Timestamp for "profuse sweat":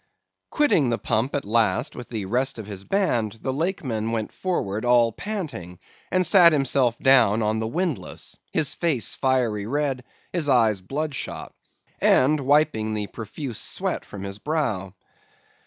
13.05-14.03